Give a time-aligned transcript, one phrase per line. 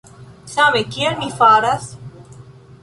[0.53, 1.89] Same kiel mi faras?